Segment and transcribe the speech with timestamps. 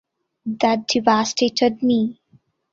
[0.47, 2.19] That devastated me.